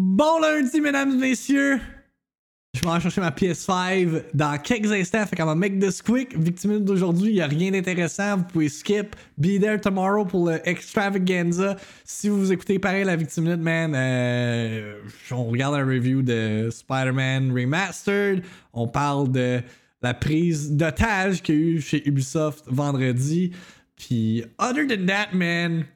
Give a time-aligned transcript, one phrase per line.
[0.00, 1.80] Bon lundi, mesdames et messieurs!
[2.72, 6.38] Je vais aller chercher ma PS5 dans quelques instants, fait qu'on va make this quick.
[6.38, 9.16] Victime d'aujourd'hui, il n'y a rien d'intéressant, vous pouvez skip.
[9.38, 11.76] Be there tomorrow pour le extravaganza.
[12.04, 15.00] Si vous écoutez pareil la Victime man, euh,
[15.32, 18.44] on regarde un review de Spider-Man Remastered.
[18.72, 19.60] On parle de
[20.00, 23.50] la prise d'otage qu'il y a eu chez Ubisoft vendredi.
[23.96, 25.86] Puis, other than that, man,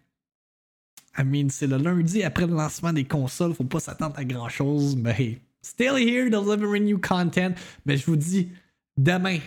[1.19, 4.49] I mean, c'est le lundi après le lancement des consoles, faut pas s'attendre à grand
[4.49, 7.55] chose, mais still here delivering new content.
[7.85, 8.49] Mais je vous dis,
[8.97, 9.39] demain,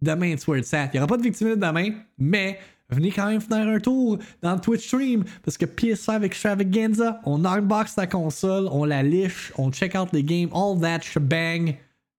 [0.00, 0.90] demain, it's where it's at.
[0.92, 2.58] Il y aura pas de victime demain, mais
[2.90, 7.44] venez quand même faire un tour dans le Twitch stream parce que PS5 Extravaganza, on
[7.44, 11.76] unbox la console, on la liche, on check out les games, all that shebang.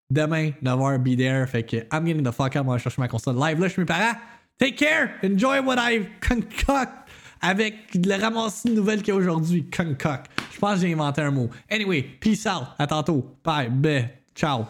[0.09, 1.47] Demain, 9h, be there.
[1.47, 3.73] Fait que I'm getting the fuck out, moi, je chercher ma console live là, je
[3.73, 4.17] suis mes parents.
[4.59, 7.02] Take care, enjoy what I concoct
[7.43, 9.65] avec le ramassis de nouvelles qu'il y a aujourd'hui.
[9.69, 10.31] Concoct.
[10.53, 11.49] Je pense que j'ai inventé un mot.
[11.69, 12.67] Anyway, peace out.
[12.79, 13.35] À tantôt.
[13.43, 13.69] Bye.
[13.69, 14.09] Bye.
[14.33, 14.65] Ciao.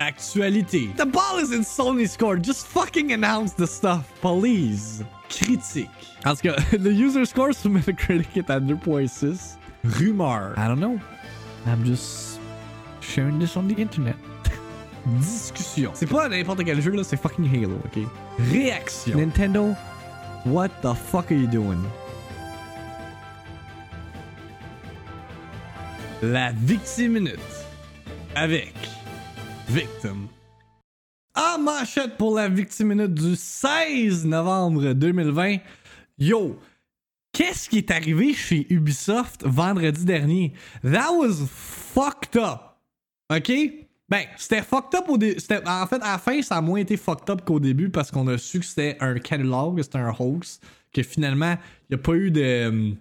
[0.00, 0.88] Actualité.
[0.96, 2.42] The ball is in Sony's court.
[2.42, 5.04] Just fucking announce the stuff, please.
[5.28, 5.90] Critique.
[6.24, 9.58] Tout cas, the user score sur Metacritic est à 2.6.
[9.84, 10.54] Rumeur.
[10.56, 10.98] I don't know.
[11.66, 12.40] I'm just
[13.00, 14.16] sharing this on the internet.
[15.20, 15.90] Discussion.
[15.94, 18.04] C'est pas n'importe quel jeu là, c'est fucking Halo, ok?
[18.38, 19.16] Réaction.
[19.18, 19.76] Nintendo,
[20.44, 21.82] what the fuck are you doing?
[26.22, 27.40] La Victime Minute.
[28.36, 28.74] Avec
[29.68, 30.28] Victim.
[31.34, 35.56] En manchette pour la Victime Minute du 16 novembre 2020.
[36.18, 36.60] Yo,
[37.32, 40.52] qu'est-ce qui est arrivé chez Ubisoft vendredi dernier?
[40.84, 42.78] That was fucked up.
[43.30, 43.87] OK?
[44.08, 45.38] Ben, c'était fucked up au début.
[45.66, 48.26] En fait, à la fin, ça a moins été fucked up qu'au début parce qu'on
[48.28, 50.60] a su que c'était un catalogue, c'était un hoax.
[50.92, 51.56] Que finalement,
[51.90, 52.94] il n'y a pas eu de,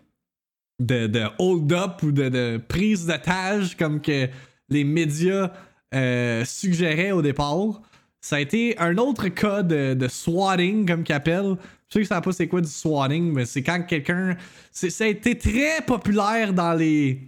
[0.80, 4.28] de, de hold-up ou de, de prise d'otage comme que
[4.68, 5.52] les médias
[5.96, 7.82] euh, suggéraient au départ.
[8.20, 11.56] Ça a été un autre cas de, de swatting, comme qu'ils appellent.
[11.88, 14.36] Je sais que ça pas c'est quoi du swatting, mais c'est quand quelqu'un.
[14.74, 17.22] Ça a été très populaire dans les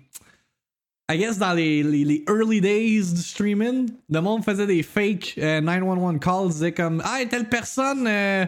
[1.12, 6.50] I guess dans les, early days du streaming, le monde faisait des fake 911 calls,
[6.50, 8.46] disait comme Ah, telle personne euh,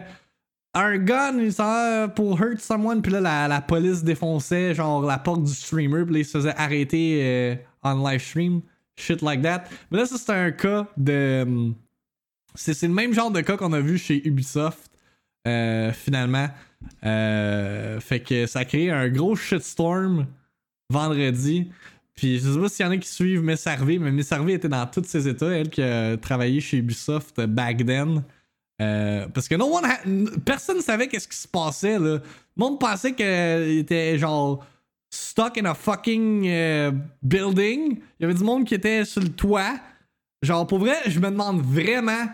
[0.72, 5.52] a un gun, pour hurt someone, puis là la, police défonçait genre la porte du
[5.52, 8.62] streamer, puis là il se faisait arrêter euh, en live stream,
[8.96, 9.64] shit like that.
[9.90, 11.72] Mais là, ça c'est un cas de.
[12.54, 14.88] C'est le même genre de cas qu'on a vu chez Ubisoft,
[15.48, 16.48] euh, finalement.
[17.02, 20.26] fait que ça a créé un gros shitstorm
[20.90, 21.68] vendredi.
[22.14, 24.52] Puis je sais pas s'il y en a qui suivent Miss Harvey, mais Miss Harvey
[24.52, 28.22] était dans tous ses états, elle qui a travaillé chez Ubisoft back then.
[28.80, 32.16] Euh, parce que no one personne ne savait qu'est-ce qui se passait là.
[32.16, 32.20] Le
[32.56, 34.64] monde pensait qu'il était genre
[35.10, 36.90] stuck in a fucking euh,
[37.22, 37.98] building.
[38.18, 39.74] Il y avait du monde qui était sur le toit.
[40.42, 42.26] Genre pour vrai, je me demande vraiment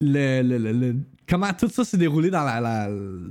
[0.00, 0.96] le, le, le,
[1.28, 2.88] comment tout ça s'est déroulé dans la, la,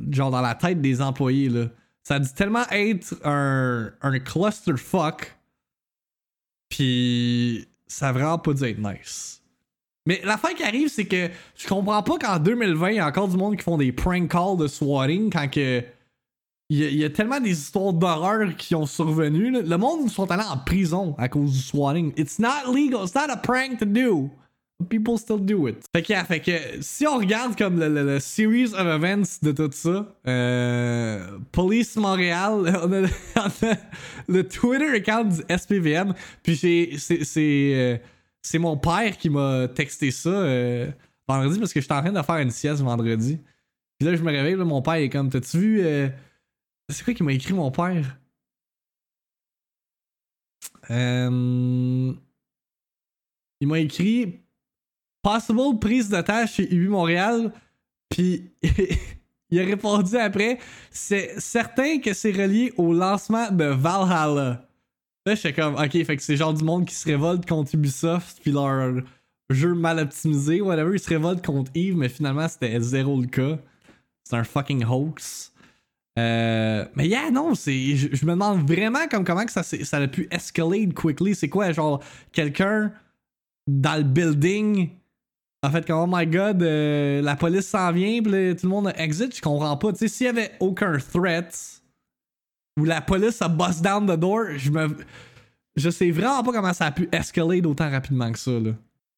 [0.09, 1.66] genre dans la tête des employés là.
[2.03, 5.34] Ça a dû tellement être un, un clusterfuck
[6.73, 9.44] puis ça a vraiment pas dû être nice.
[10.07, 13.07] Mais la fin qui arrive, c'est que je comprends pas qu'en 2020, il y a
[13.07, 15.84] encore du monde qui font des prank calls de swatting quand que.
[16.69, 19.51] Il y, a, tellement des histoires d'horreur qui ont survenu.
[19.51, 22.13] Le monde sont allés en prison à cause du swatting.
[22.17, 23.03] It's not legal.
[23.03, 24.31] It's not a prank to do.
[24.89, 25.85] People still do it.
[25.95, 30.13] Fait que, fait que si on regarde comme le, series of events de tout ça,
[30.28, 33.07] euh, Police Montréal, on a,
[34.28, 36.89] le Twitter account du SPVM, puis c'est
[37.38, 37.97] euh,
[38.41, 40.91] c'est mon père qui m'a texté ça euh,
[41.28, 43.40] vendredi parce que j'étais en train de faire une sieste vendredi.
[43.97, 45.81] Puis là, je me réveille, mon père est comme, t'as-tu vu...
[45.81, 46.09] Euh,
[46.90, 48.19] c'est quoi qui m'a écrit mon père?
[50.90, 52.17] il
[53.61, 54.43] m'a écrit
[55.23, 57.51] Possible prise d'otage chez Ubi Montréal.
[58.09, 58.51] Puis
[59.50, 60.59] il a répondu après
[60.91, 64.67] c'est certain que c'est relié au lancement de Valhalla.
[65.25, 68.40] Là, j'étais comme, ok, fait que c'est genre du monde qui se révolte contre Ubisoft,
[68.41, 69.02] puis leur
[69.49, 73.58] jeu mal optimisé, whatever, ils se révoltent contre Eve, mais finalement, c'était zéro le cas.
[74.26, 75.53] C'est un fucking hoax.
[76.19, 79.64] Euh, mais yeah, non, je, me demande vraiment comme comment que ça,
[79.97, 81.35] a pu escalate quickly.
[81.35, 82.03] C'est quoi, genre,
[82.34, 82.91] quelqu'un
[83.66, 84.90] dans le building
[85.64, 88.94] en fait, comme, oh my god, euh, la police s'en vient, pis tout le monde
[88.98, 89.94] exit, je comprends pas.
[89.94, 91.82] Tu sais, s'il y avait aucun threat,
[92.78, 94.98] ou la police a bust down the door, je me.
[95.76, 98.72] Je sais vraiment pas comment ça a pu escalader d'autant rapidement que ça, là.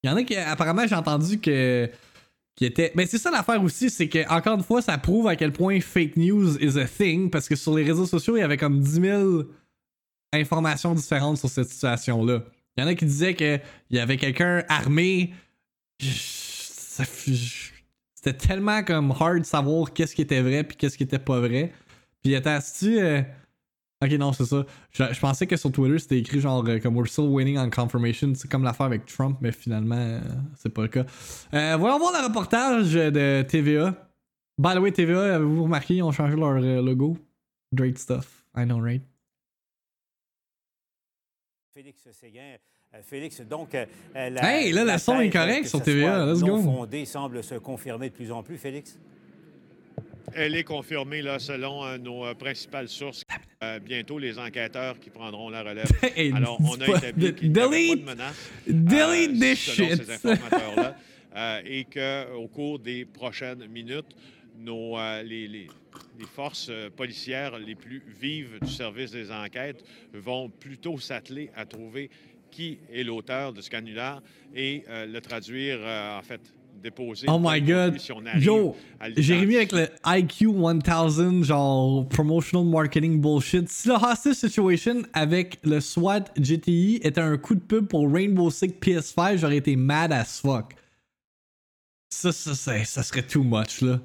[0.04, 1.90] Il y en a qui, apparemment, j'ai entendu que.
[2.56, 2.92] qui était.
[2.96, 5.82] Mais c'est ça l'affaire aussi, c'est que, encore une fois, ça prouve à quel point
[5.82, 8.80] fake news is a thing, parce que sur les réseaux sociaux, il y avait comme
[8.80, 9.44] 10 000
[10.32, 12.44] informations différentes sur cette situation-là.
[12.78, 15.34] Il y en a qui disaient qu'il y avait quelqu'un armé.
[18.16, 21.40] C'était tellement comme hard de savoir qu'est-ce qui était vrai puis qu'est-ce qui était pas
[21.40, 21.72] vrai.
[22.24, 23.22] Puis attends, tu euh,
[24.04, 24.66] Ok, non, c'est ça.
[24.92, 28.34] Je, pensais que sur Twitter, c'était écrit genre euh, comme We're still waiting on confirmation.
[28.36, 30.20] C'est comme l'affaire avec Trump, mais finalement, euh,
[30.58, 31.06] c'est pas le cas.
[31.54, 33.96] Euh, voyons voir le reportage de TVA.
[34.58, 37.18] By the TVA, avez-vous remarqué, ils ont changé leur logo?
[37.74, 38.46] Great stuff.
[38.56, 39.02] I know, right?
[41.76, 42.56] Félix Séguin.
[43.04, 43.76] Félix, donc.
[44.14, 46.26] La, hey, là, le son est correct sur TVA.
[46.26, 46.58] Let's go.
[46.62, 48.98] fondé semble se confirmer de plus en plus, Félix?
[50.34, 53.26] Elle est confirmée là, selon euh, nos euh, principales sources.
[53.62, 55.92] Euh, bientôt, les enquêteurs qui prendront la relève.
[56.34, 61.62] Alors, on a établi qu'il n'y avait pas de menace delete this selon ces informateurs-là
[61.66, 64.16] et qu'au cours des prochaines minutes,
[64.58, 65.68] nos, les, les,
[66.18, 69.84] les, forces policières les plus vives du service des enquêtes
[70.14, 72.10] vont plutôt s'atteler à trouver
[72.52, 74.22] qui est l'auteur de ce canular
[74.54, 76.54] et le traduire, en fait,
[77.28, 77.98] Oh my god.
[78.40, 78.76] Yo,
[79.18, 83.70] Jérémy avec le IQ 1000, genre promotional marketing bullshit.
[83.70, 88.52] Si le hostage situation avec le SWAT GTI était un coup de pub pour Rainbow
[88.52, 90.76] Six PS5, j'aurais été mad as fuck.
[92.10, 94.00] Ça, ça, ça, ça serait too much, là.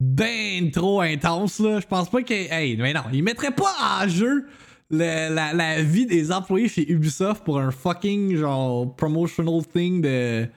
[0.00, 1.80] Ben trop intense, là.
[1.80, 2.32] Je pense pas que.
[2.32, 4.46] Hey, mais non, il mettrait pas en jeu.
[4.90, 10.48] la, la, vie des employés chez Ubisoft pour un fucking genre promotional thing de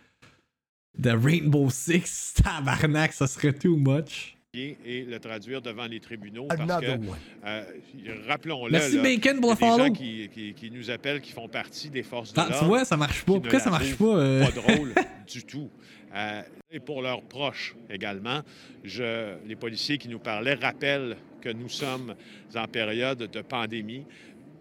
[0.98, 4.38] de Rainbow Six, tabarnak, ça serait too much.
[4.54, 6.46] Et le traduire devant les tribunaux.
[6.48, 6.92] Parce que,
[7.46, 7.64] euh,
[8.28, 8.74] rappelons-le.
[8.74, 9.78] Merci là, Bacon pour le follow.
[9.78, 12.60] des gens qui, qui, qui, nous appellent, qui font partie des forces de l'ordre.
[12.60, 13.32] Tu vois, ça marche pas.
[13.32, 14.18] Pourquoi ça marche pas?
[14.18, 14.44] Euh?
[14.44, 14.94] Pas drôle
[15.32, 15.70] du tout.
[16.14, 18.42] Euh, et pour leurs proches également,
[18.84, 22.14] je, les policiers qui nous parlaient rappellent que nous sommes
[22.54, 24.04] en période de pandémie,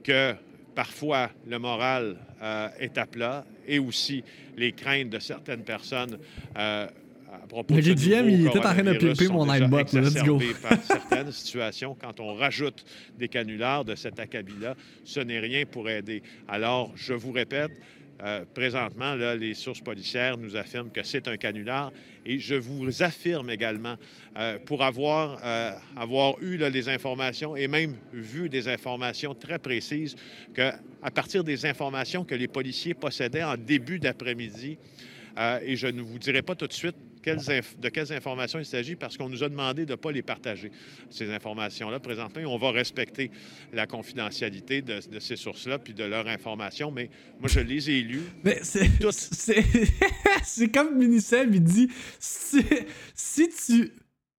[0.05, 0.37] que
[0.77, 4.23] parfois le moral euh, est à plat et aussi
[4.57, 6.17] les craintes de certaines personnes
[7.31, 9.79] euh, à propos de ce GGM, il était en train de pimper mon iBot.
[9.93, 10.41] Let's go.
[10.63, 12.85] par certaines situations, quand on rajoute
[13.19, 14.75] des canulars de cet acabit-là,
[15.05, 16.23] ce n'est rien pour aider.
[16.49, 17.71] Alors, je vous répète,
[18.23, 21.91] euh, présentement, là, les sources policières nous affirment que c'est un canular
[22.27, 23.97] et je vous affirme également,
[24.37, 29.59] euh, pour avoir, euh, avoir eu là, les informations et même vu des informations très
[29.59, 30.17] précises,
[30.55, 30.81] qu'à
[31.15, 34.79] partir des informations que les policiers possédaient en début d'après-midi,
[35.63, 39.17] et je ne vous dirai pas tout de suite de quelles informations il s'agit parce
[39.17, 40.71] qu'on nous a demandé de ne pas les partager,
[41.11, 42.43] ces informations-là, présentement.
[42.47, 43.31] on va respecter
[43.73, 48.23] la confidentialité de, ces sources-là puis de leurs informations, mais moi, je les ai lues.
[48.45, 48.91] Mais c'est,
[50.43, 51.89] c'est, comme Minicel, il dit
[52.19, 52.65] si,
[53.15, 53.93] si tu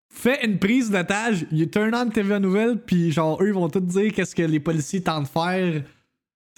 [0.10, 3.80] fais une prise d'otage, you turn on TV Nouvelle, puis genre, eux, ils vont tout
[3.80, 5.84] dire qu'est-ce que les policiers tentent de faire.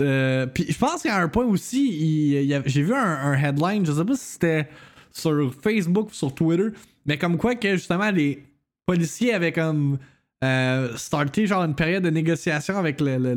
[0.01, 3.85] Euh, puis je pense qu'il y a un point aussi, j'ai vu un, un, headline,
[3.85, 4.67] je sais pas si c'était
[5.13, 6.69] sur Facebook, sur Twitter,
[7.05, 8.43] mais comme quoi que justement les
[8.85, 9.97] policiers avaient comme
[10.43, 13.35] euh, starté genre une période de négociation avec le, le,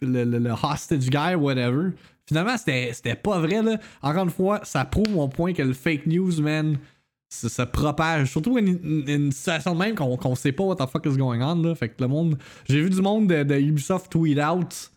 [0.00, 1.90] le, le hostage guy, whatever.
[2.26, 3.78] Finalement, c'était pas vrai, là.
[4.02, 6.78] Encore une fois, ça prouve mon point que le fake news, man,
[7.28, 8.30] se propage.
[8.30, 11.74] Surtout une, situation de même qu'on sait pas what the fuck is going on, là.
[11.74, 12.38] Fait que le monde.
[12.68, 14.90] J'ai vu du monde de, Ubisoft tweet out.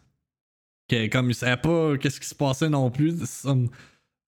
[0.88, 3.16] Que, comme ils savaient pas qu'est-ce qui se passait non plus.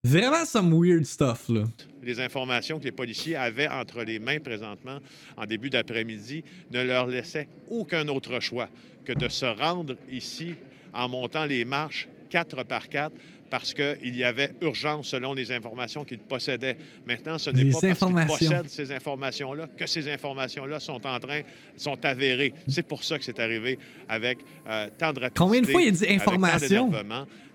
[0.05, 1.63] Vraiment some weird stuff, là.
[2.01, 4.99] Les informations que les policiers avaient entre les mains présentement
[5.35, 8.69] en début d'après-midi ne leur laissaient aucun autre choix
[9.03, 10.55] que de se rendre ici
[10.93, 13.15] en montant les marches quatre par quatre
[13.49, 16.77] parce qu'il y avait urgence selon les informations qu'ils possédaient.
[17.05, 21.41] Maintenant, ce n'est pas parce qu'ils possèdent ces informations-là que ces informations-là sont en train,
[21.75, 22.53] sont avérées.
[22.69, 23.77] C'est pour ça que c'est arrivé
[24.07, 24.37] avec
[24.67, 25.43] euh, tant de rapidité.
[25.43, 26.89] Combien de fois il dit information?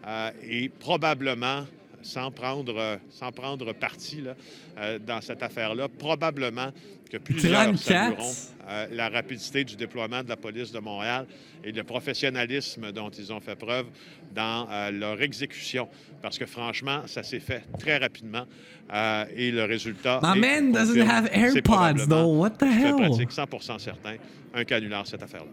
[0.07, 1.65] Euh, et probablement
[2.05, 4.35] sans prendre, euh, sans prendre parti là,
[4.79, 5.89] euh, dans cette affaire-là.
[5.89, 6.71] Probablement
[7.11, 8.33] que plusieurs salueront
[8.69, 11.27] euh, la rapidité du déploiement de la police de Montréal
[11.65, 13.87] et le professionnalisme dont ils ont fait preuve
[14.35, 15.89] dans leur exécution.
[16.21, 18.45] Parce que franchement, ça s'est fait très rapidement
[19.35, 20.21] et le résultat.
[20.23, 22.37] My man doesn't have AirPods, though.
[22.37, 22.97] What the hell?
[22.97, 24.17] Pratique 100 certain
[24.53, 25.51] un canular cette affaire-là.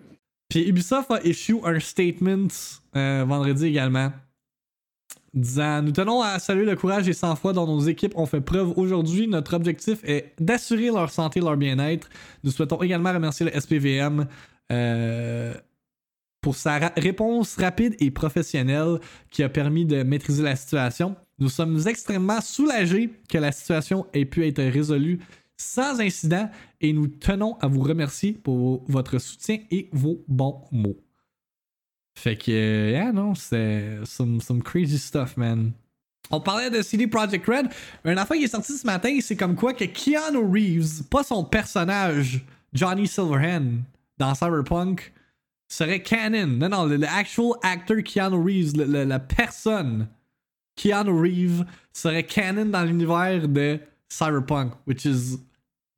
[0.49, 2.49] Puis Ubisoft a issu un statement
[2.93, 4.11] vendredi également
[5.33, 9.27] Nous tenons à saluer le courage et sang-froid dont nos équipes ont fait preuve aujourd'hui.
[9.27, 12.09] Notre objectif est d'assurer leur santé et leur bien-être.
[12.43, 14.27] Nous souhaitons également remercier le SPVM
[14.71, 15.53] euh,
[16.41, 21.15] pour sa réponse rapide et professionnelle qui a permis de maîtriser la situation.
[21.39, 25.19] Nous sommes extrêmement soulagés que la situation ait pu être résolue
[25.55, 26.49] sans incident
[26.81, 30.97] et nous tenons à vous remercier pour votre soutien et vos bons mots.
[32.21, 35.71] Fait que, euh, yeah, non, c'est some, some crazy stuff, man.
[36.29, 37.67] On parlait de CD Projekt Red.
[38.05, 41.43] Un affaire qui est sorti ce matin, c'est comme quoi que Keanu Reeves, pas son
[41.43, 43.79] personnage, Johnny Silverhand,
[44.19, 45.11] dans Cyberpunk,
[45.67, 46.45] serait canon.
[46.45, 50.07] Non, non, le actual actor Keanu Reeves, le- le- la personne
[50.75, 55.39] Keanu Reeves serait canon dans l'univers de Cyberpunk, which is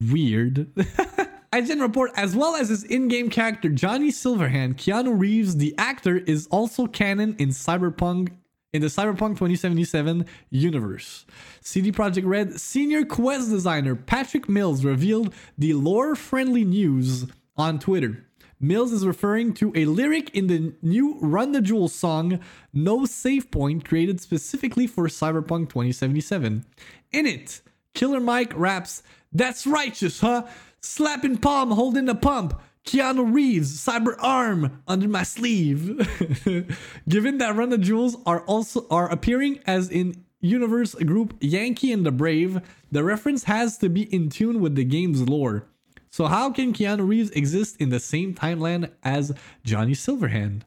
[0.01, 0.67] weird.
[1.53, 6.47] IGN report, as well as his in-game character Johnny Silverhand, Keanu Reeves, the actor, is
[6.47, 8.29] also canon in Cyberpunk
[8.73, 11.27] in the Cyberpunk 2077 universe.
[11.61, 18.25] CD Projekt Red senior quest designer Patrick Mills revealed the lore-friendly news on Twitter.
[18.59, 22.39] Mills is referring to a lyric in the new Run the Jewels song
[22.73, 26.65] No Save Point created specifically for Cyberpunk 2077.
[27.11, 27.61] In it,
[27.93, 30.47] Killer Mike raps, That's righteous, huh?
[30.83, 32.59] Slapping palm, holding the pump.
[32.85, 35.97] Keanu Reeves, cyber arm under my sleeve.
[37.09, 42.05] Given that Run the Jewels are also are appearing as in universe group Yankee and
[42.05, 42.61] the Brave,
[42.91, 45.65] the reference has to be in tune with the game's lore.
[46.09, 49.31] So how can Keanu Reeves exist in the same timeline as
[49.63, 50.63] Johnny Silverhand?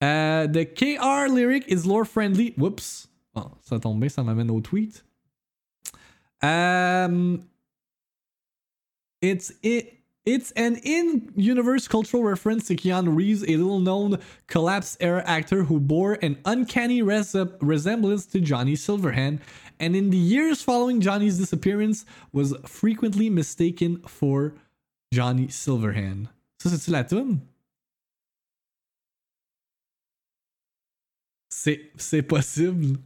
[0.00, 2.54] Uh, the KR lyric is lore friendly.
[2.56, 3.08] Whoops.
[3.34, 5.02] Oh, ça tombe ça m'amène au tweet.
[6.40, 7.48] Um,
[9.20, 9.94] it's it.
[10.26, 16.36] It's an in-universe cultural reference to Keanu Reeves, a little-known collapse-era actor who bore an
[16.44, 19.40] uncanny res- resemblance to Johnny Silverhand,
[19.80, 24.54] and in the years following Johnny's disappearance, was frequently mistaken for
[25.14, 26.28] Johnny Silverhand.
[26.60, 27.40] Ça, c'est-tu la tune?
[31.50, 32.98] C'est, c'est possible.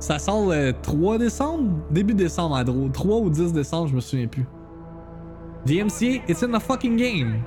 [0.00, 1.70] Ça sort le 3 décembre?
[1.90, 2.90] Début décembre, à drôle.
[2.90, 4.46] 3 ou 10 décembre, je me souviens plus.
[5.66, 7.42] DMCA, it's in the fucking game.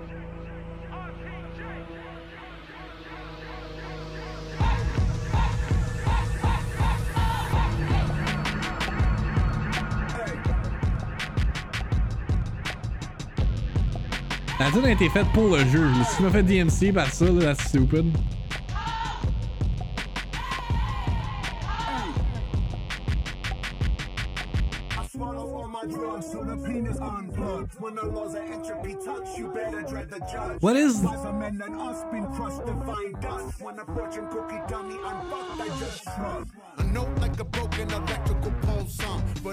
[14.60, 15.89] La tune a été faite pour le jeu.
[16.07, 18.15] Si tu m'as fait DMC par ça, là, that's stupid.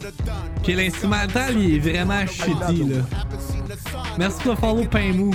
[0.04, 0.50] A done.
[0.58, 2.96] Ok, l'instrumental, il est vraiment shitty, là.
[3.12, 4.00] Haven't seen the sun.
[4.18, 5.34] Merci pour le follow, Pain Mou.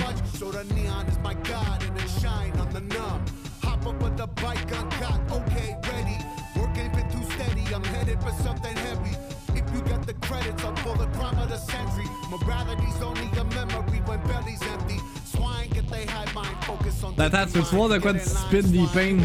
[17.26, 19.18] Attends, tu veux voir de quoi spit des pains?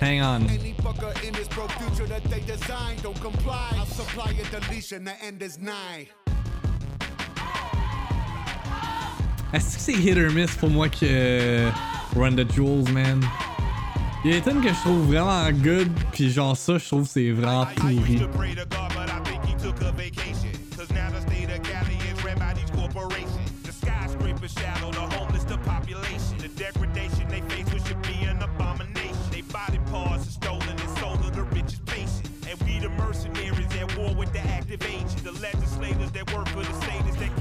[0.00, 0.46] Hang on.
[9.52, 11.70] Est-ce que c'est hit or miss pour moi que euh,
[12.16, 13.22] Run the Jewels, man?
[14.24, 17.06] Il y a des tunes que je trouve vraiment good, puis genre ça, je trouve
[17.06, 18.22] c'est vraiment pourri.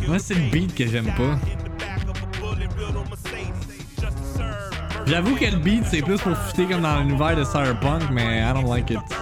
[0.07, 1.37] Moi, c'est le beat que j'aime pas.
[5.05, 8.53] J'avoue que le beat, c'est plus pour fitter comme dans l'univers de Cyberpunk, mais I
[8.53, 9.16] don't like it.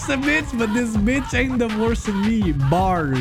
[0.00, 2.52] Life's a bitch, but this bitch ain't divorcing me.
[2.70, 3.18] Bars.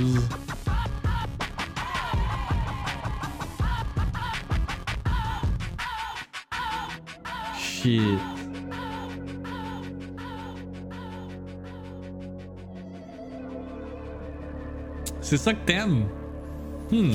[7.58, 8.20] Shit.
[15.20, 16.06] C'est ça que t'aimes?
[16.90, 17.12] Hmm.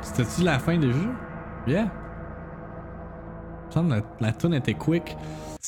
[0.00, 0.96] C'était-tu la fin déjà?
[1.66, 1.90] Yeah.
[3.74, 5.16] La, la tune était quick.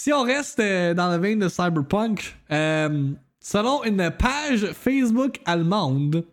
[0.04, 6.26] Si on reste euh, dans le vein de Cyberpunk, euh, Selon une page Facebook allemande,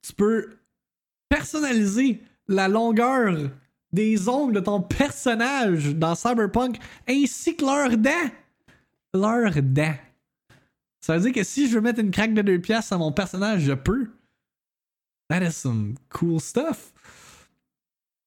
[0.00, 0.56] tu peux
[1.28, 3.50] personnaliser la longueur
[3.92, 8.30] des ongles de ton personnage dans Cyberpunk ainsi que leurs dents.
[9.12, 9.98] Leurs dents.
[11.02, 13.12] Ça veut dire que si je veux mettre une craque de deux pièces à mon
[13.12, 14.08] personnage, je peux.
[15.28, 16.94] That is some cool stuff.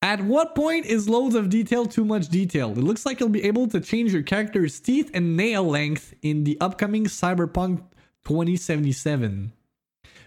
[0.04, 2.72] At what point is loads of detail too much detail?
[2.72, 6.44] It looks like you'll be able to change your character's teeth and nail length in
[6.44, 7.84] the upcoming Cyberpunk
[8.26, 9.52] 2077.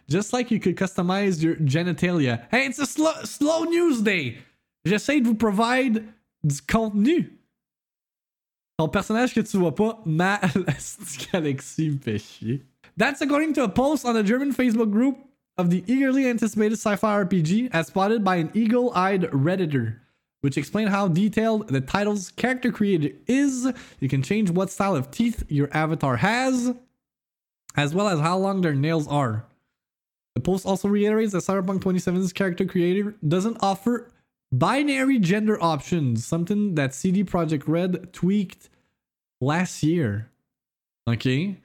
[0.09, 2.47] Just like you could customize your genitalia.
[2.52, 4.38] Hey, it's a slow, slow news day!
[4.87, 6.04] J'essaie de vous provide
[6.47, 7.33] du contenu.
[8.78, 10.38] Ton personnage que tu vois pas, ma
[11.33, 12.62] Galaxy me fait chier.
[12.97, 15.16] That's according to a post on the German Facebook group
[15.56, 19.99] of the eagerly anticipated sci-fi RPG as spotted by an eagle-eyed redditor,
[20.40, 23.73] which explained how detailed the title's character creator is.
[24.00, 26.75] You can change what style of teeth your avatar has,
[27.76, 29.46] as well as how long their nails are.
[30.34, 34.11] The post also reiterates that Cyberpunk 2077's character creator doesn't offer
[34.50, 38.68] binary gender options, something that CD Projekt Red tweaked
[39.40, 40.30] last year.
[41.08, 41.61] Okay.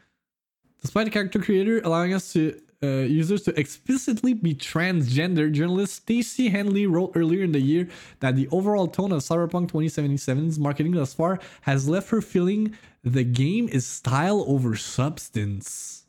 [0.82, 6.50] Despite the character creator allowing us to uh, users to explicitly be transgender, journalist Stacey
[6.50, 7.90] Henley wrote earlier in the year
[8.22, 13.24] that the overall tone of Cyberpunk 2077's marketing thus far has left her feeling the
[13.24, 16.06] game is style over substance.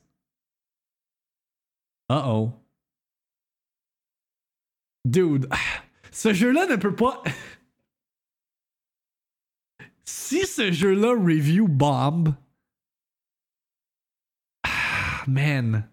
[2.09, 2.53] Uh oh.
[5.09, 5.51] Dude,
[6.11, 7.23] ce jeu-là ne peut pas.
[10.05, 12.37] si ce jeu-là review bomb.
[15.27, 15.90] Man.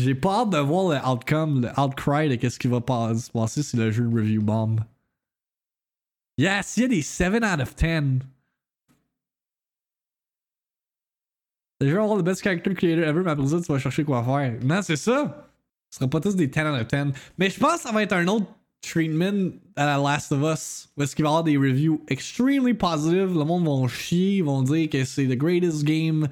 [0.00, 3.62] J'ai pas hâte de voir le outcome, le outcry de qu'est-ce qui va se passer
[3.62, 4.80] si le jeu review bomb.
[6.38, 8.20] Yes, il y a des 7 out of 10.
[11.82, 14.24] Le jeu avoir le best character creator ever, mais après ça, tu vas chercher quoi
[14.24, 14.58] faire.
[14.64, 15.50] Non, c'est ça.
[15.90, 17.12] Ce sera pas tous des 10 out of 10.
[17.36, 18.46] Mais je pense que ça va être un autre
[18.80, 20.88] treatment à la Last of Us.
[20.96, 23.36] Où est-ce qu'il va y avoir des reviews extremely positive.
[23.36, 24.36] Le monde va chier.
[24.36, 26.26] Ils vont dire que c'est the greatest game.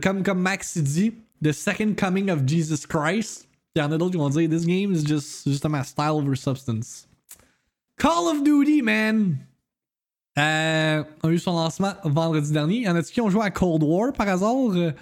[0.00, 3.48] Comme, comme Max dit, the second coming of Jesus Christ.
[3.74, 6.36] Il y en a d'autres qui vont dire, this game is just justement style over
[6.36, 7.08] substance.
[7.98, 9.38] Call of Duty, man!
[10.38, 12.82] Euh, on a eu son lancement vendredi dernier.
[12.82, 14.72] Y en a-tu qui ont joué à Cold War par hasard?
[14.74, 14.92] Euh,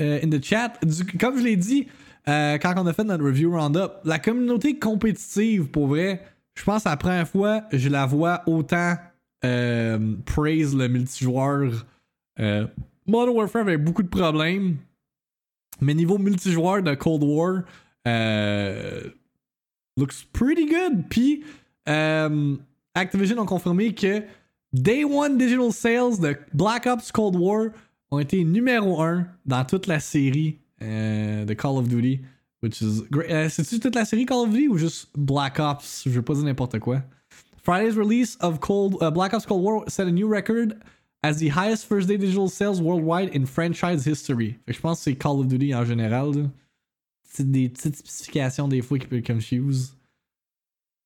[0.00, 0.74] euh, in the chat?
[1.18, 1.88] Comme je l'ai dit
[2.28, 6.22] euh, quand on a fait notre review roundup, la communauté compétitive, pour vrai,
[6.54, 8.96] je pense que la première fois, je la vois autant
[9.44, 11.86] euh, praise le multijoueur.
[12.38, 12.66] Euh,
[13.06, 14.76] Modern Warfare avait beaucoup de problèmes,
[15.80, 17.62] mais niveau multijoueur de Cold War,
[18.06, 19.02] euh,
[19.96, 21.08] looks pretty good.
[21.08, 21.44] Puis
[21.88, 22.56] euh,
[22.94, 24.22] Activision ont confirmé que
[24.72, 27.68] Day One Digital Sales de Black Ops Cold War
[28.10, 32.20] ont été numéro 1 dans toute la série euh, de Call of Duty.
[32.62, 33.30] Which is great.
[33.30, 36.02] Euh, C'est-tu toute la série Call of Duty ou juste Black Ops?
[36.06, 37.02] Je vais pas dire n'importe quoi.
[37.62, 40.74] Friday's release of Cold uh, Black Ops Cold War set a new record
[41.22, 44.58] as the highest first day digital sales worldwide in franchise history.
[44.66, 46.50] Fait que je pense que c'est Call of Duty en général.
[47.24, 49.94] C'est des petites spécifications des fois qui peuvent confuse.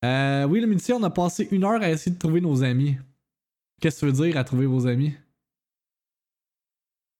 [0.03, 2.97] Euh, oui, le multi, on a passé une heure à essayer de trouver nos amis.
[3.81, 5.13] Qu'est-ce que tu veux dire à trouver vos amis?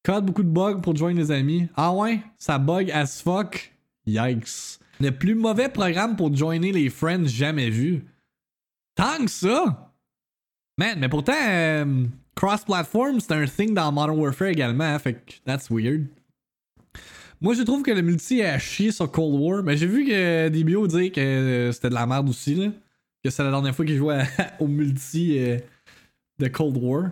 [0.03, 1.67] Code beaucoup de bugs pour joindre les amis.
[1.75, 2.19] Ah ouais?
[2.37, 3.73] Ça bug as fuck?
[4.05, 4.79] Yikes.
[4.99, 8.05] Le plus mauvais programme pour joiner les friends jamais vu.
[8.95, 9.93] Tant ça!
[10.77, 15.69] Man, mais pourtant, euh, cross-platform, c'est un thing dans Modern Warfare également, fait que that's
[15.69, 16.07] weird.
[17.41, 20.05] Moi, je trouve que le multi est à chier sur Cold War, mais j'ai vu
[20.05, 22.71] que DBO dit que euh, c'était de la merde aussi, là.
[23.23, 25.57] Que c'est la dernière fois qu'il jouait à- au multi euh,
[26.39, 27.11] de Cold War.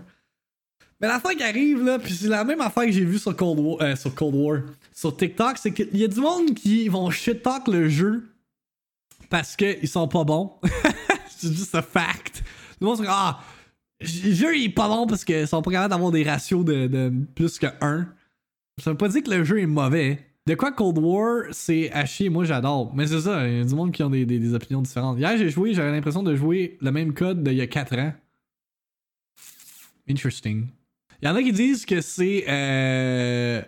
[1.02, 3.36] Mais la fois qui arrive, là, puis c'est la même affaire que j'ai vu sur
[3.36, 4.62] Cold War, euh, sur Cold War,
[4.94, 8.24] sur TikTok, c'est qu'il y a du monde qui vont shit talk le jeu
[9.30, 10.54] parce qu'ils sont pas bons.
[11.30, 12.44] c'est juste un fact.
[12.80, 13.40] Le monde se dit, ah,
[14.02, 17.12] le jeu il est pas bon parce qu'ils sont pas capables d'avoir des ratios de,
[17.36, 18.08] plus que 1.
[18.78, 20.20] Ça veut pas dire que le jeu est mauvais.
[20.48, 22.94] De quoi Cold War, c'est à chier, moi j'adore.
[22.96, 25.20] Mais c'est ça, il y a du monde qui ont des, opinions différentes.
[25.20, 28.14] Hier j'ai joué, j'avais l'impression de jouer le même code d'il y a 4 ans.
[30.10, 30.68] Interesting.
[31.22, 33.62] Il y en a qui disent que c'est euh,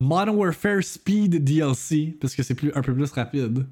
[0.00, 3.66] Modern Warfare Speed DLC, parce que c'est un peu plus rapide.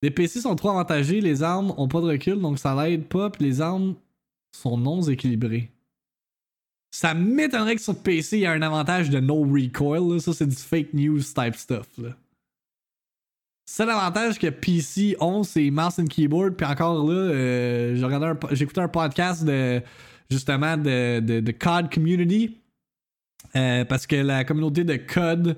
[0.00, 3.30] Les PC sont trop avantagés, les armes ont pas de recul, donc ça l'aide pas,
[3.30, 3.94] puis les armes
[4.52, 5.70] sont non équilibrées.
[6.90, 10.46] Ça m'étonnerait que sur PC, il y a un avantage de no recoil, ça c'est
[10.46, 11.88] du fake news type stuff.
[11.98, 12.10] Là.
[13.66, 18.26] Seul avantage que PC ont, c'est mouse and keyboard, puis encore là, euh, regardé
[18.76, 19.80] un podcast de
[20.28, 22.58] justement de, de, de COD Community.
[23.54, 25.56] Euh, parce que la communauté de COD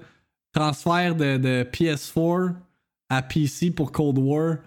[0.52, 2.54] transfère de, de PS4
[3.08, 4.58] à PC pour Cold War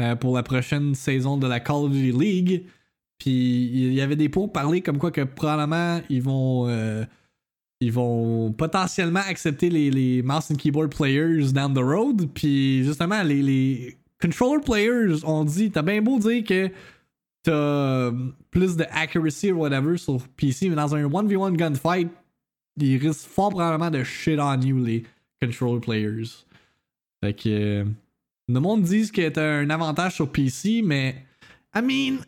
[0.00, 2.64] euh, pour la prochaine saison de la Call of Duty League.
[3.26, 7.04] Il y avait des pots parler comme quoi que probablement ils vont euh,
[7.80, 12.28] ils vont potentiellement accepter les, mouse and keyboard players down the road.
[12.34, 16.70] Puis justement les, les controller players ont dit t'as bien beau dire que
[17.44, 18.10] t'as
[18.50, 22.08] plus de accuracy ou whatever sur PC, mais dans un 1v1 gunfight,
[22.80, 25.04] ils risquent fort probablement de shit on you, les
[25.40, 26.44] controller players.
[27.22, 27.48] Fait que.
[27.48, 27.84] euh,
[28.48, 31.24] le monde dit que t'as un avantage sur PC, mais.
[31.74, 32.18] I mean.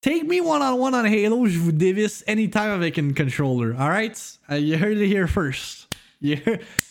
[0.00, 4.38] Take me one on one on Halo, je vous dévisse anytime avec une controller, alright?
[4.48, 5.92] Uh, you heard it here first.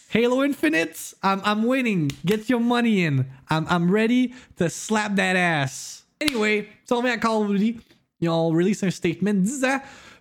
[0.10, 2.12] Halo Infinite, I'm, I'm winning.
[2.26, 3.26] Get your money in.
[3.50, 6.04] I'm, I'm ready to slap that ass.
[6.20, 7.80] Anyway, on revient à Call of Duty,
[8.28, 9.46] ont release un statement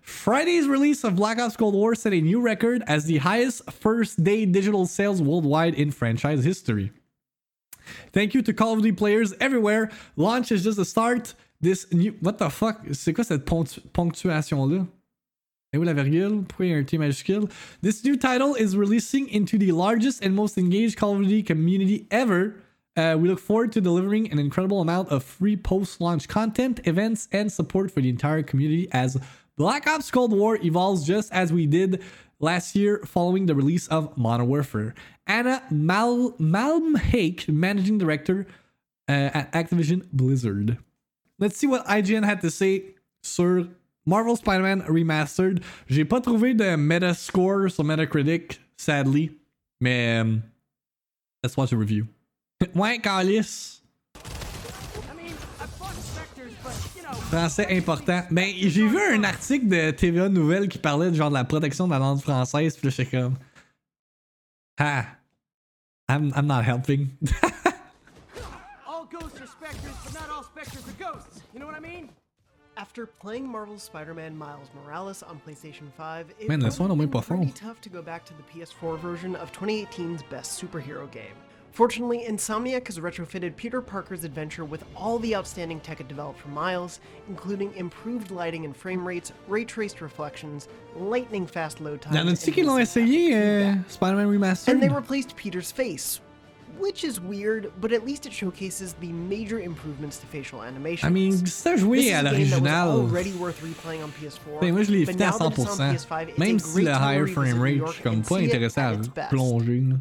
[0.01, 4.23] Friday's release of Black Ops Cold War set a new record as the highest first
[4.23, 6.93] day digital sales worldwide in franchise history.
[8.13, 9.91] Thank you to Call of Duty players everywhere.
[10.15, 11.35] Launch is just the start.
[11.67, 12.13] This new.
[12.21, 12.77] What the fuck?
[12.93, 14.87] C'est quoi cette ponct- ponctuation-là?
[15.73, 16.45] Et où la virgule?
[16.47, 17.49] Pourquoi il y a un T majuscule?
[17.83, 22.07] This new title is releasing into the largest and most engaged Call of Duty community
[22.13, 22.55] ever.
[22.97, 27.27] Uh, we look forward to delivering an incredible amount of free post launch content, events,
[27.33, 29.19] and support for the entire community as
[29.59, 32.01] Black Ops Cold War evolves just as we did
[32.39, 34.95] last year following the release of Modern Warfare.
[35.27, 38.47] Anna Mal- Malmhake, managing director
[39.09, 40.79] uh, at Activision Blizzard.
[41.39, 43.69] Let's see what IGN had to say sur
[44.07, 45.63] Marvel Spider-Man Remastered.
[45.89, 49.31] J'ai pas trouvé de Metascore sur Metacritic, sadly.
[49.81, 50.43] Mais um,
[51.43, 52.07] let's watch a review.
[52.75, 53.83] ouais, Calis.
[57.31, 58.23] Français important.
[58.31, 61.87] Ben, j'ai vu un article de TVA Nouvelle qui parlait de genre de la protection
[61.87, 63.35] de la langue française, puis là, j'étais comme.
[64.79, 65.07] Ah.
[66.09, 67.09] I'm, I'm not helping.
[72.79, 76.99] After playing Marvel's Spider-Man Miles Morales on PlayStation 5, it Man, would this one have
[77.01, 77.55] au been pretty fort.
[77.55, 81.33] tough to go back to the PS4 version of 2018's best superhero game.
[81.73, 86.49] Fortunately, Insomniac has retrofitted Peter Parker's adventure with all the outstanding tech it developed for
[86.49, 92.53] Miles, including improved lighting and frame rates, ray-traced reflections, lightning-fast load times, Y'en and a-tu
[92.53, 93.91] qui l'ont instant essayé.
[93.91, 94.69] Spider-Man Remastered?
[94.69, 96.21] And they replaced Peter's face,
[96.79, 101.07] which is weird, but at least it showcases the major improvements to facial animation.
[101.07, 103.01] I mean, si t'as joué This is à a game that was l'original.
[103.01, 104.61] already worth replaying on PS4.
[104.61, 105.95] Ben, moi, je l'ai but évité à now that it's on 100%.
[105.95, 107.89] PS5, it's Même a si great le time to higher revisit frame New rate, York
[107.89, 109.31] je suis comme and pas see it intéressé at à its best.
[109.31, 109.81] plonger.
[109.81, 109.97] là.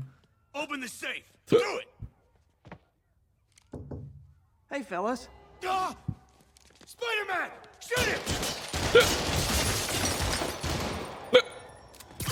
[0.55, 1.23] Open the safe.
[1.47, 1.87] Do it.
[4.71, 5.27] Hey, fellas.
[5.67, 5.95] Ah!
[6.85, 7.49] Spider-Man,
[7.79, 8.19] shoot him.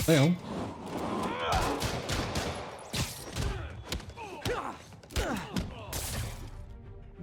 [0.06, 0.36] Voyons.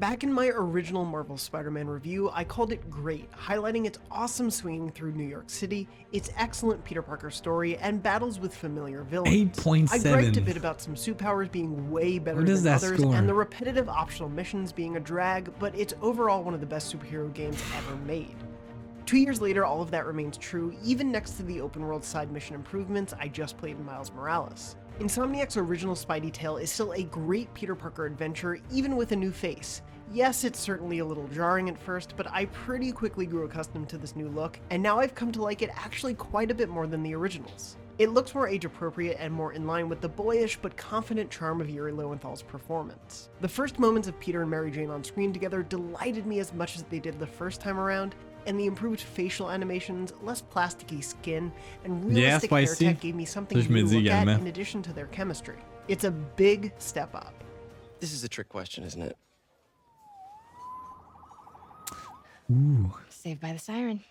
[0.02, 4.90] Back in my original Marvel Spider-Man review, I called it great, highlighting its awesome swinging
[4.90, 9.56] through New York City, its excellent Peter Parker story, and battles with familiar villains.
[9.60, 9.94] 8.7.
[9.94, 13.14] I griped a bit about some suit powers being way better than others, score?
[13.14, 16.92] and the repetitive optional missions being a drag, but it's overall one of the best
[16.92, 18.36] superhero games ever made.
[19.06, 22.32] Two years later, all of that remains true, even next to the open world side
[22.32, 24.78] mission improvements I just played in Miles Morales.
[25.02, 29.32] Insomniac's original Spidey tale is still a great Peter Parker adventure, even with a new
[29.32, 29.82] face.
[30.14, 33.98] Yes, it's certainly a little jarring at first, but I pretty quickly grew accustomed to
[33.98, 36.86] this new look, and now I've come to like it actually quite a bit more
[36.86, 37.78] than the originals.
[37.98, 41.62] It looks more age appropriate and more in line with the boyish but confident charm
[41.62, 43.30] of Yuri Lowenthal's performance.
[43.42, 46.76] The first moments of Peter and Mary Jane on screen together delighted me as much
[46.76, 48.14] as they did the first time around,
[48.46, 51.52] and the improved facial animations, less plasticky skin,
[51.84, 54.26] and realistic hair tech gave me something Ça, je me new to dis look at
[54.28, 54.40] également.
[54.42, 55.58] in addition to their chemistry.
[55.88, 57.34] It's a big step up.
[58.00, 59.18] This is a trick question, isn't it?
[63.10, 64.02] Saved by the siren.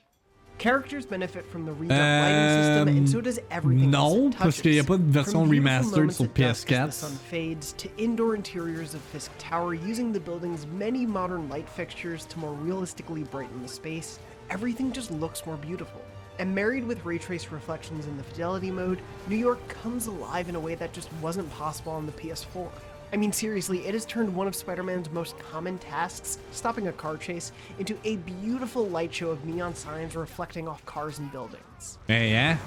[0.61, 4.61] Characters benefit from the redone lighting system, and so does everything euh, else non, parce
[4.61, 6.87] qu'il y a pas de version remastered sur at as PS4.
[6.87, 11.67] The sun fades to indoor interiors of Fisk Tower using the building's many modern light
[11.67, 14.19] fixtures to more realistically brighten the space.
[14.51, 16.03] Everything just looks more beautiful.
[16.39, 20.57] And married with ray trace reflections in the fidelity mode, New York comes alive in
[20.57, 22.69] a way that just wasn't possible on the PS4.
[23.13, 26.93] I mean, seriously, it has turned one of Spider Man's most common tasks, stopping a
[26.93, 31.99] car chase, into a beautiful light show of neon signs reflecting off cars and buildings.
[32.07, 32.59] Hey, hein?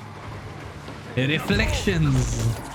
[1.15, 2.72] Reflections.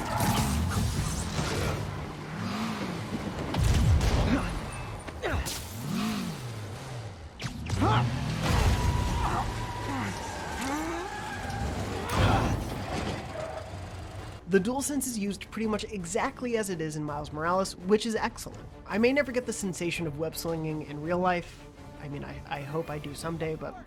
[14.58, 18.16] The DualSense is used pretty much exactly as it is in Miles Morales, which is
[18.16, 18.58] excellent.
[18.88, 21.64] I may never get the sensation of web slinging in real life.
[22.02, 23.80] I mean, I, I hope I do someday, but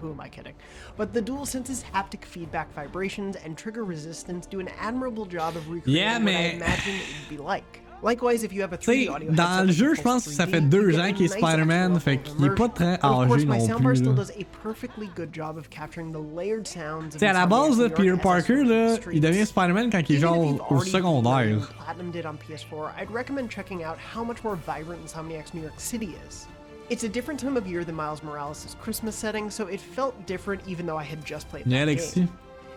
[0.00, 0.54] who am I kidding?
[0.96, 6.02] But the DualSense's haptic feedback vibrations and trigger resistance do an admirable job of recreating
[6.02, 7.82] Yeah, what I imagine it would be like.
[8.00, 10.02] Likewise, if you have a Tu 3D sais, audio dans headset le that jeu, je
[10.02, 11.92] controls pense que ça 3D, fait you deux get ans a qu'il est nice Spider-Man,
[11.94, 12.98] extra fait level of qu'il est pas très immersion.
[13.00, 14.16] But of course, âgé my non soundbar plus, still là.
[14.16, 17.44] does a perfectly good job of capturing the layered sounds of Tu sais, à la
[17.46, 19.20] Insomniac's base, New là, York Peter as I Parker, stroll through là, the il streets.
[19.20, 21.58] devient Spider-Man quand il est Even if genre you've au already played secondaire.
[21.58, 25.62] what Platinum did on PS4, I'd recommend checking out how much more vibrant Insomniac's New
[25.62, 26.46] York City is.
[26.90, 30.62] It's a different time of year than Miles Morales' Christmas setting, so it felt different
[30.68, 32.14] even though I had just played Yeah, that Alexi.
[32.14, 32.28] game.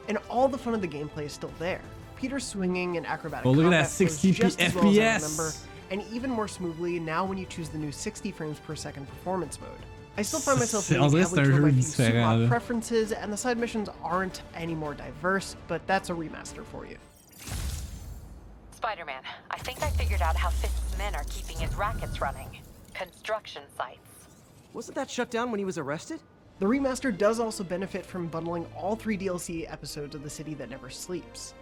[0.09, 1.79] And all the fun of the gameplay is still there.
[2.21, 5.21] Peter's swinging and acrobatic Oh, look at that 60 just as well as I FPS.
[5.23, 5.53] remember,
[5.89, 9.59] and even more smoothly now when you choose the new 60 frames per second performance
[9.59, 9.69] mode.
[10.17, 13.11] I still find myself C'est- leaning on dirait heavily c'est un my few super preferences,
[13.11, 16.97] and the side missions aren't any more diverse, but that's a remaster for you.
[18.75, 22.49] Spider Man, I think I figured out how Fisk's men are keeping his rackets running.
[22.93, 24.27] Construction sites.
[24.73, 26.19] Wasn't that shut down when he was arrested?
[26.59, 30.69] The remaster does also benefit from bundling all three DLC episodes of The City That
[30.69, 31.53] Never Sleeps.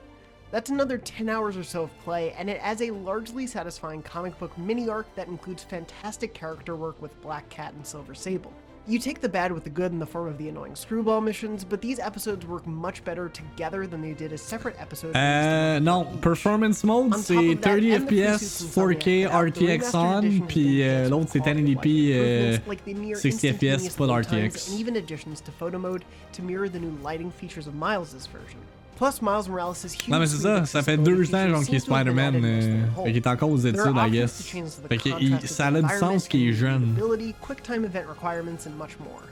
[0.52, 4.38] That's another 10 hours or so of play, and it adds a largely satisfying comic
[4.40, 8.52] book mini arc that includes fantastic character work with Black Cat and Silver Sable.
[8.88, 11.64] You take the bad with the good in the form of the annoying screwball missions,
[11.64, 15.16] but these episodes work much better together than they did as separate episodes.
[15.16, 20.48] Uh, released non, performance mode, c'est of that, 30 FPS, 4K Insomniac put RTX on,
[20.48, 24.24] puis euh, l'autre c'est 1080p, life euh, improvements, like the near 60 FPS, pas load
[24.24, 24.72] times, d'RTX.
[24.72, 28.58] and even additions to photo mode to mirror the new lighting features of Miles' version.
[29.00, 31.76] Plus, Miles Morales' is huge Non, mais c'est ça, ça fait deux ans genre qu'il
[31.76, 33.06] est seems to have been Spider-Man, euh, of the whole.
[33.06, 34.42] fait qu'il est encore aux études, I guess.
[34.90, 36.96] Fait que il- ça a du sens qu'il est jeune.
[37.02, 39.24] ability, QuickTime event requirements, and much more.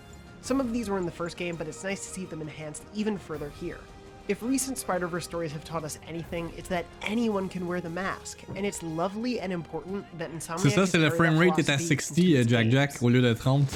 [0.42, 2.84] Some of these were in the first game, but it's nice to see them enhanced
[2.96, 3.80] even further here.
[4.30, 8.40] If recent Spider-Verse stories have taught us anything, it's that anyone can wear the mask,
[8.56, 11.78] and it's lovely and important that Insomniac C'est ça, c'est le that framerate est à
[11.78, 12.72] 60, into euh, Jack.
[12.72, 13.68] Jack, au lieu de 30.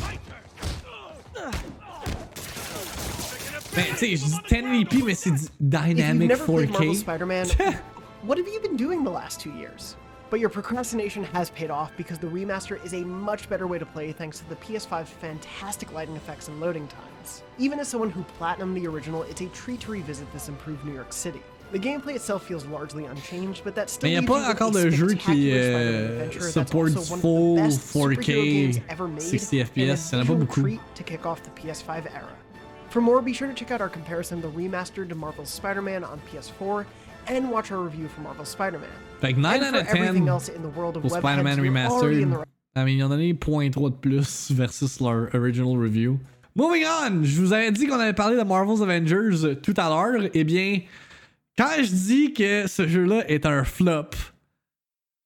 [3.76, 6.96] Mais tu sais, je dis 1080p, mais c'est du If you've Dynamic never 4K.
[6.96, 7.48] Spider-Man,
[8.24, 9.96] what have you been doing the last two years?
[10.30, 13.86] But your procrastination has paid off because the remaster is a much better way to
[13.86, 17.44] play thanks to the PS5's fantastic lighting effects and loading times.
[17.60, 20.94] Even as someone who platinumed the original, it's a treat to revisit this improved New
[20.94, 21.42] York City.
[21.74, 24.70] The gameplay itself feels largely unchanged, but that still Mais y a leaves pas encore
[24.70, 27.56] a de jeu qui, spectacular euh, Spider-Man adventure that's supporte also one of the full
[27.56, 30.38] best 4K, superhero games ever made 60 and a FPS, y en a pas visual
[30.40, 30.62] beaucoup.
[30.62, 32.28] treat to kick off the PS5 era.
[32.92, 36.04] For more, be sure to check out our comparison of the remastered to Marvel's Spider-Man
[36.04, 36.86] on PS4
[37.28, 38.90] and watch our review for Marvel's Spider-Man.
[39.22, 41.18] Fait que 9 and out of for everything 10 else in the world of pour
[41.18, 42.44] Spider-Man Remastered.
[42.76, 46.20] I mean, ils ont donné 0.3 de plus versus leur original review.
[46.54, 47.24] Moving on!
[47.24, 50.30] Je vous avais dit qu'on allait parler de Marvel's Avengers tout à l'heure.
[50.34, 50.82] Eh bien,
[51.58, 54.16] quand je dis que ce jeu-là est un flop,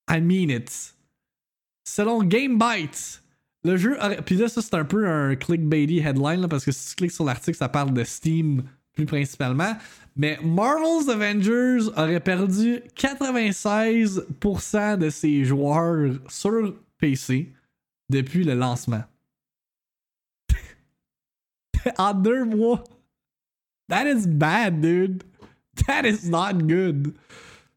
[0.07, 0.93] I mean it.
[1.83, 3.23] Selon GameByte,
[3.65, 3.97] le jeu.
[4.25, 7.25] Puis là, ça, c'est un peu un clickbaity headline, parce que si tu cliques sur
[7.25, 9.75] l'article, ça parle de Steam plus principalement.
[10.15, 17.51] Mais Marvel's Avengers aurait perdu 96% de ses joueurs sur PC
[18.09, 19.03] depuis le lancement.
[21.97, 22.83] en deux mois.
[23.89, 25.23] That is bad, dude.
[25.85, 27.13] That is not good.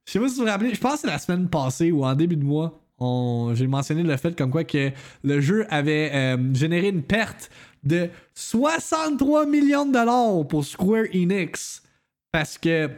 [0.07, 2.05] Je sais pas si vous vous rappelez, je pense que c'est la semaine passée ou
[2.05, 4.91] en début de mois, j'ai mentionné le fait comme quoi que
[5.23, 7.51] le jeu avait euh, généré une perte
[7.85, 11.83] de 63 millions de dollars pour Square Enix
[12.33, 12.91] parce que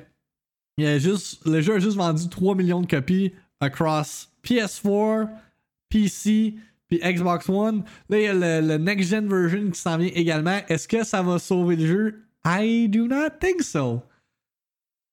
[0.79, 5.29] il a le jeu a juste vendu 3 millions de copies across PS4,
[5.91, 6.55] PC,
[6.89, 7.85] puis Xbox One.
[8.09, 10.61] Là, il y a le Next Gen version qui s'en vient également.
[10.69, 12.23] Est-ce que ça va sauver le jeu?
[12.45, 14.03] I do not think so.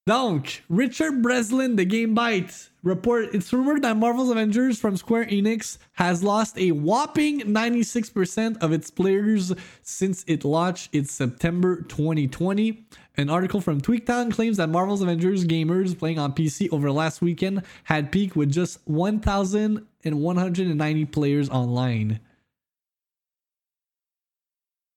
[0.07, 6.23] Donc, Richard Breslin de GameByte report it's rumored that Marvel's Avengers from Square Enix has
[6.23, 12.85] lost a whopping 96% of its players since it launched in September 2020.
[13.17, 17.63] An article from Tweaktown claims that Marvel's Avengers gamers playing on PC over last weekend
[17.83, 22.21] had peaked with just 1,190 players online.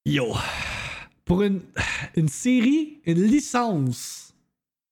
[0.04, 0.36] Yo,
[1.24, 1.66] pour une,
[2.14, 4.29] une série, une licence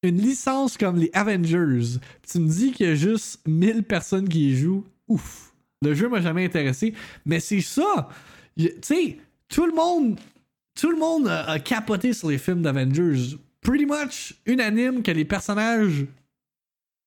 [0.02, 1.98] une licence comme les Avengers,
[2.30, 5.52] tu me dis qu'il y a juste 1000 personnes qui y jouent, ouf.
[5.82, 8.08] Le jeu m'a jamais intéressé, mais c'est ça.
[8.56, 10.18] Tu sais, tout le monde,
[10.74, 13.36] tout le monde a, capoté sur les films d'Avengers.
[13.60, 16.06] Pretty much unanime que les personnages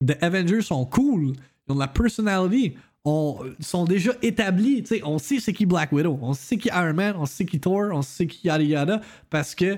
[0.01, 1.33] de Avengers sont cool,
[1.67, 2.75] ils ont de la personality,
[3.05, 4.83] on, sont déjà établis.
[4.83, 7.45] Tu sais, on sait c'est qui Black Widow, on sait qui Iron Man, on sait
[7.45, 9.77] qui Thor, on sait qui yada yada, parce que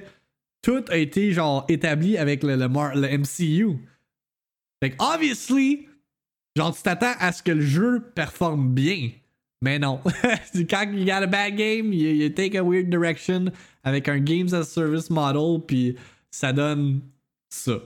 [0.64, 1.36] tout a été
[1.68, 3.78] établi avec le, MCU.
[4.82, 5.88] Fait obviously,
[6.58, 9.12] genre, tu t'attends à ce que le jeu performe bien.
[9.62, 10.00] Mais non.
[10.70, 13.52] Quand you got a bad game, you, you take a weird direction
[13.84, 15.96] avec un Games as a Service model, puis
[16.32, 17.02] ça donne
[17.50, 17.80] ça.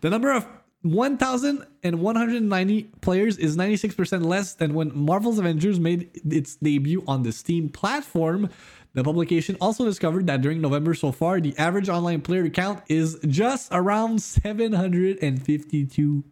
[0.00, 0.46] The number of
[0.82, 7.68] 1,190 players is 96% less than when Marvel's Avengers made its debut on the Steam
[7.68, 8.48] platform.
[8.92, 13.18] The publication also discovered that during November so far, the average online player count is
[13.26, 16.24] just around 752.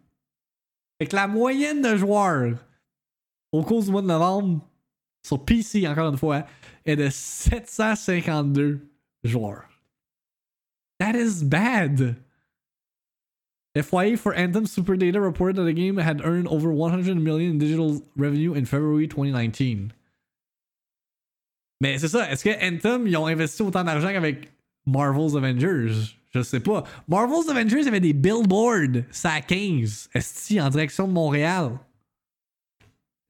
[0.99, 2.59] Fait que la moyenne de joueurs
[3.53, 4.61] au cours du mois de novembre
[5.23, 6.45] sur PC, encore une fois,
[6.85, 8.81] est de 752
[9.23, 9.69] joueurs.
[10.99, 12.17] That is bad.
[13.75, 17.57] FYE for Anthem Super Data reported that the game had earned over 100 million in
[17.57, 19.93] digital revenue in February 2019.
[21.81, 24.51] Mais c'est ça, est-ce que Anthem, ils ont investi autant d'argent qu'avec
[24.85, 25.93] Marvel's Avengers?
[26.31, 26.83] Je sais pas.
[27.07, 31.71] Marvel's Avengers avait des billboards, ça à 15, esti, en direction de Montréal.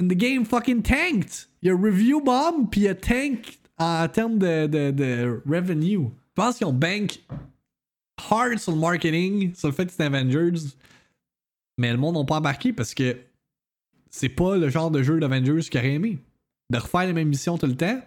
[0.02, 1.48] And the game fucking tanked.
[1.62, 5.42] Il y a review bomb, puis il y a tank en termes de, de, de
[5.46, 6.10] revenue.
[6.10, 7.20] Je pense qu'ils ont bank
[8.30, 10.60] hard sur le marketing, sur le fait que c'est Avengers.
[11.78, 13.18] Mais le monde n'a pas embarqué parce que
[14.10, 16.20] c'est pas le genre de jeu d'Avengers qu'il aurait aimé.
[16.70, 18.02] De refaire les mêmes missions tout le temps.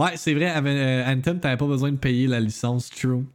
[0.00, 3.26] Ouais, c'est vrai, euh, Anthem, t'avais pas besoin de payer la licence, true.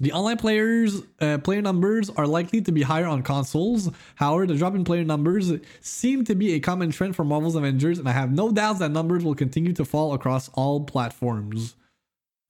[0.00, 3.92] The online players uh, player numbers are likely to be higher on consoles.
[4.16, 8.00] However, the drop in player numbers seem to be a common trend for Marvel's Avengers,
[8.00, 11.76] and I have no doubts that numbers will continue to fall across all platforms.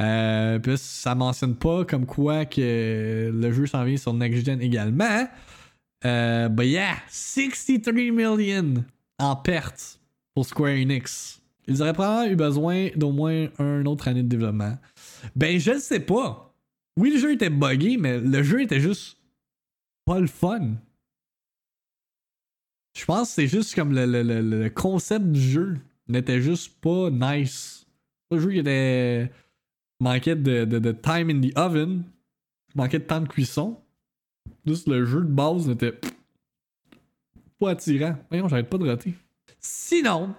[0.01, 4.63] Euh, puis ça mentionne pas comme quoi que le jeu s'en vient sur Next Gen
[4.63, 5.29] également.
[6.07, 8.83] Euh, but yeah, 63 million
[9.19, 10.01] en perte
[10.35, 11.44] pour Square Enix.
[11.67, 14.77] Ils auraient probablement eu besoin d'au moins une autre année de développement.
[15.35, 16.55] Ben, je ne sais pas.
[16.97, 19.19] Oui, le jeu était buggy, mais le jeu était juste
[20.05, 20.75] pas le fun.
[22.97, 26.81] Je pense que c'est juste comme le, le, le, le, concept du jeu n'était juste
[26.81, 27.87] pas nice.
[28.31, 29.31] Le jeu qui était.
[30.01, 32.05] manquait de, de, time in the oven,
[32.75, 33.81] manquait de temps de cuisson.
[34.67, 35.99] Juste le jeu de base n'était
[37.59, 38.17] pas attirant.
[38.31, 39.15] Voyons, j'arrête pas de rater.
[39.59, 40.35] Sinon,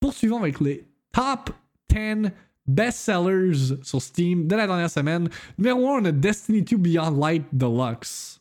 [0.00, 1.50] poursuivons avec les top
[1.88, 2.30] 10
[2.66, 5.28] best-sellers sur Steam de la dernière semaine.
[5.58, 8.40] Numéro 1, on a Destiny 2 Beyond Light Deluxe.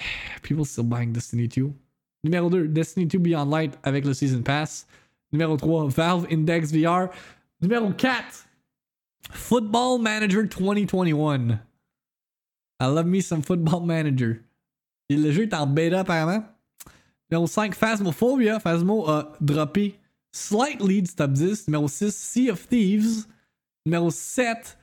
[0.42, 1.70] People still buying Destiny 2.
[2.24, 4.86] Numéro 2, Destiny 2 Beyond Light avec le Season Pass.
[5.32, 7.08] Numéro 3, Valve Index VR.
[7.60, 8.46] Numéro 4,
[9.30, 11.60] Football Manager 2021.
[12.80, 14.40] I love me some Football Manager.
[15.08, 16.44] Le jeu est en bêta apparemment.
[17.32, 18.60] Numéro 5, Phasmophobia.
[18.60, 19.98] Phasmo a droppé
[20.32, 21.66] slightly du top 10.
[21.66, 23.26] Numéro 6, Sea of Thieves.
[23.86, 24.76] Numéro 7,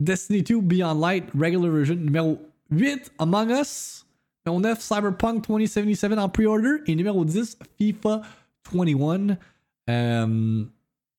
[0.00, 1.96] Destiny 2 Beyond Light Regular Version.
[1.96, 2.38] Numéro
[2.70, 4.06] 8, Among Us.
[4.46, 6.78] Numéro 9, Cyberpunk 2077 en pre-order.
[6.86, 8.22] Et numéro 10, FIFA
[8.72, 9.36] 21.
[9.90, 10.64] Euh,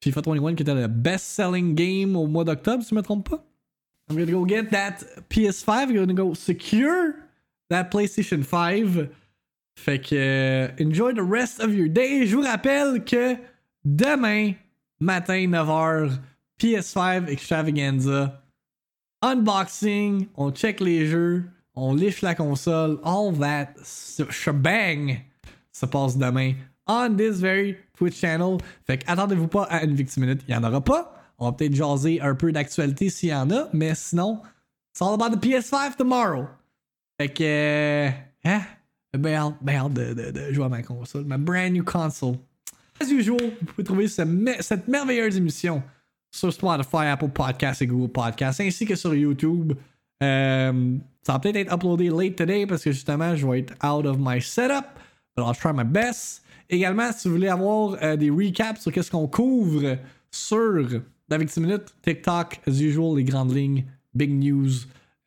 [0.04, 3.30] FIFA 21 qui était le best-selling game au mois d'octobre, si je ne me trompe
[3.30, 3.45] pas.
[4.10, 5.89] I'm gonna go get that PS5.
[5.89, 7.13] I'm gonna go secure
[7.69, 9.10] that PlayStation 5.
[9.77, 12.25] Fait que euh, enjoy the rest of your day.
[12.25, 13.35] Je vous rappelle que
[13.83, 14.53] demain
[14.99, 16.17] matin 9h
[16.59, 18.41] PS5 Extravaganza
[19.21, 21.43] unboxing, on check les jeux,
[21.75, 23.73] on liche la console, all that
[24.29, 25.17] shebang
[25.71, 26.53] se passe demain
[26.88, 28.59] on this very Twitch channel.
[28.85, 31.13] Fait que attendez-vous pas à une victime minute, il y en aura pas.
[31.38, 34.41] On va peut-être jaser un peu d'actualité s'il y en a, mais sinon,
[34.91, 36.47] it's all about the PS5 tomorrow.
[37.19, 38.09] Fait que, euh,
[38.45, 38.61] hein?
[39.25, 42.36] Hâte de, jouer à ma console, ma brand new console.
[43.01, 44.23] As usual, vous pouvez trouver ce,
[44.62, 45.84] cette merveilleuse émission
[46.32, 49.73] sur Spotify, Apple Podcasts et Google Podcasts, ainsi que sur YouTube.
[50.23, 54.06] Euh, ça va peut-être être uploadé late today parce que justement, je vais être out
[54.06, 54.86] of my setup,
[55.36, 56.43] but I'll try my best.
[56.69, 59.97] Également, si vous voulez avoir euh, des recaps sur qu'est-ce qu'on couvre
[60.32, 64.69] sur la Victime Minute, TikTok, as usual, les grandes lignes, big news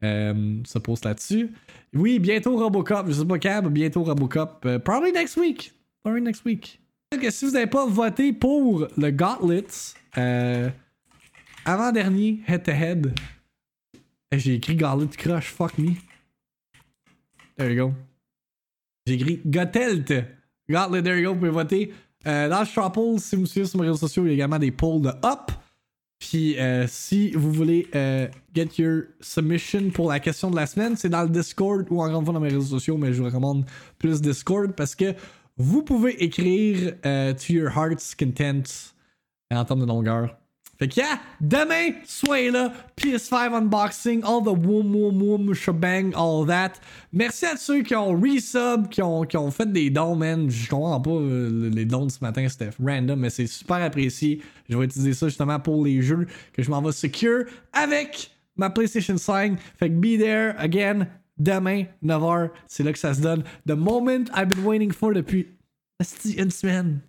[0.02, 1.50] euh, se pose là-dessus.
[1.94, 3.06] Oui, bientôt Robocop.
[3.08, 4.64] Je sais pas quand, mais bientôt Robocop.
[4.64, 5.72] Uh, probably next week.
[6.02, 6.80] Probably next week.
[7.10, 9.64] Que si vous n'avez pas voté pour le Gauntlet,
[10.18, 10.68] euh,
[11.64, 13.14] avant-dernier head-to-head,
[14.32, 15.92] j'ai écrit Gauntlet Crush, fuck me.
[17.56, 17.94] There you go.
[19.06, 20.12] J'ai écrit Gotelt.
[20.68, 21.94] Gauntlet, there you go, vous pouvez voter.
[22.26, 24.58] Euh, dans le si vous me suivez sur mes réseaux sociaux, il y a également
[24.58, 25.50] des polls de up.
[26.18, 30.96] Puis euh, si vous voulez euh, get your submission pour la question de la semaine,
[30.96, 33.64] c'est dans le Discord ou encore fois dans mes réseaux sociaux, mais je vous recommande
[33.98, 35.14] plus Discord parce que
[35.56, 38.92] vous pouvez écrire euh, to your heart's content
[39.52, 40.36] en termes de longueur.
[40.78, 42.72] Fait que, yeah, demain, soyez là.
[42.96, 46.74] PS5 unboxing, all the woom woom woom shebang, all that.
[47.12, 50.48] Merci à ceux qui ont resub, qui ont, qui ont fait des dons, man.
[50.48, 54.40] Je comprends pas euh, les dons de ce matin, c'était random, mais c'est super apprécié.
[54.68, 58.70] Je vais utiliser ça justement pour les jeux que je m'en vais secure avec ma
[58.70, 59.58] PlayStation 5.
[59.78, 61.08] Fait que be there again
[61.38, 62.50] demain, 9h.
[62.68, 63.42] C'est là que ça se donne.
[63.66, 65.48] The moment I've been waiting for depuis
[66.36, 67.00] une semaine.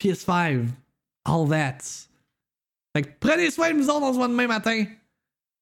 [0.00, 0.66] PS5.
[1.24, 2.07] All that.
[2.94, 4.84] Fait que prenez soin de nous autres, on se voit demain matin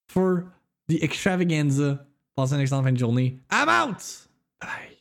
[0.08, 0.42] for
[0.88, 2.06] the extravaganza.
[2.34, 3.38] Passez une excellente fin de journée.
[3.50, 4.28] I'm out!
[4.60, 4.95] Bye.